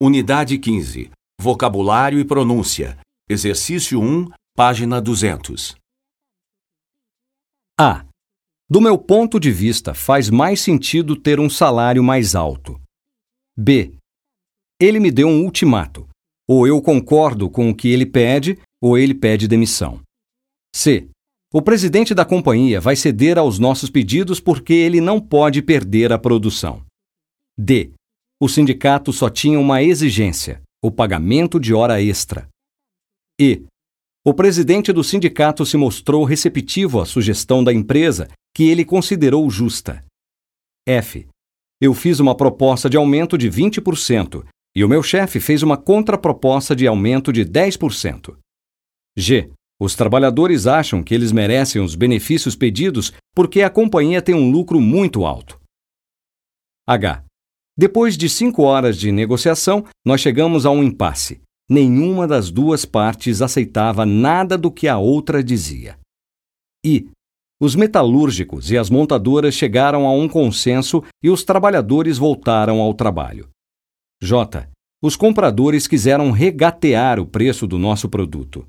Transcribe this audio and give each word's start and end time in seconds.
Unidade 0.00 0.56
15. 0.58 1.10
Vocabulário 1.40 2.20
e 2.20 2.24
pronúncia. 2.24 2.96
Exercício 3.28 4.00
1, 4.00 4.28
página 4.54 5.00
200. 5.00 5.74
A. 7.76 8.06
Do 8.70 8.80
meu 8.80 8.96
ponto 8.96 9.40
de 9.40 9.50
vista, 9.50 9.92
faz 9.94 10.30
mais 10.30 10.60
sentido 10.60 11.16
ter 11.16 11.40
um 11.40 11.50
salário 11.50 12.00
mais 12.00 12.36
alto. 12.36 12.80
B. 13.58 13.92
Ele 14.80 15.00
me 15.00 15.10
deu 15.10 15.26
um 15.26 15.42
ultimato. 15.42 16.08
Ou 16.46 16.64
eu 16.64 16.80
concordo 16.80 17.50
com 17.50 17.68
o 17.68 17.74
que 17.74 17.88
ele 17.88 18.06
pede, 18.06 18.56
ou 18.80 18.96
ele 18.96 19.14
pede 19.14 19.48
demissão. 19.48 20.00
C. 20.76 21.08
O 21.52 21.60
presidente 21.60 22.14
da 22.14 22.24
companhia 22.24 22.80
vai 22.80 22.94
ceder 22.94 23.36
aos 23.36 23.58
nossos 23.58 23.90
pedidos 23.90 24.38
porque 24.38 24.74
ele 24.74 25.00
não 25.00 25.20
pode 25.20 25.60
perder 25.60 26.12
a 26.12 26.18
produção. 26.18 26.86
D. 27.58 27.97
O 28.40 28.48
sindicato 28.48 29.12
só 29.12 29.28
tinha 29.28 29.58
uma 29.58 29.82
exigência: 29.82 30.62
o 30.82 30.90
pagamento 30.90 31.58
de 31.58 31.74
hora 31.74 32.00
extra. 32.00 32.48
E. 33.40 33.64
O 34.24 34.34
presidente 34.34 34.92
do 34.92 35.02
sindicato 35.02 35.64
se 35.64 35.76
mostrou 35.76 36.22
receptivo 36.24 37.00
à 37.00 37.06
sugestão 37.06 37.64
da 37.64 37.72
empresa, 37.72 38.28
que 38.54 38.64
ele 38.64 38.84
considerou 38.84 39.48
justa. 39.50 40.04
F. 40.86 41.26
Eu 41.80 41.94
fiz 41.94 42.20
uma 42.20 42.36
proposta 42.36 42.90
de 42.90 42.96
aumento 42.96 43.38
de 43.38 43.48
20% 43.48 44.44
e 44.76 44.84
o 44.84 44.88
meu 44.88 45.02
chefe 45.02 45.40
fez 45.40 45.62
uma 45.62 45.76
contraproposta 45.76 46.74
de 46.74 46.86
aumento 46.86 47.32
de 47.32 47.44
10%. 47.44 48.36
G. 49.16 49.50
Os 49.80 49.94
trabalhadores 49.94 50.66
acham 50.66 51.02
que 51.02 51.14
eles 51.14 51.30
merecem 51.32 51.80
os 51.80 51.94
benefícios 51.94 52.56
pedidos 52.56 53.12
porque 53.34 53.62
a 53.62 53.70
companhia 53.70 54.20
tem 54.20 54.34
um 54.34 54.50
lucro 54.50 54.80
muito 54.80 55.24
alto. 55.24 55.60
H. 56.86 57.24
Depois 57.78 58.16
de 58.16 58.28
cinco 58.28 58.64
horas 58.64 58.96
de 58.98 59.12
negociação, 59.12 59.84
nós 60.04 60.20
chegamos 60.20 60.66
a 60.66 60.70
um 60.70 60.82
impasse. 60.82 61.40
Nenhuma 61.70 62.26
das 62.26 62.50
duas 62.50 62.84
partes 62.84 63.40
aceitava 63.40 64.04
nada 64.04 64.58
do 64.58 64.68
que 64.68 64.88
a 64.88 64.98
outra 64.98 65.44
dizia. 65.44 65.96
I. 66.84 67.08
Os 67.60 67.76
metalúrgicos 67.76 68.72
e 68.72 68.76
as 68.76 68.90
montadoras 68.90 69.54
chegaram 69.54 70.08
a 70.08 70.12
um 70.12 70.28
consenso 70.28 71.04
e 71.22 71.30
os 71.30 71.44
trabalhadores 71.44 72.18
voltaram 72.18 72.80
ao 72.80 72.94
trabalho. 72.94 73.48
J. 74.20 74.68
Os 75.00 75.14
compradores 75.14 75.86
quiseram 75.86 76.32
regatear 76.32 77.20
o 77.20 77.26
preço 77.26 77.64
do 77.64 77.78
nosso 77.78 78.08
produto. 78.08 78.66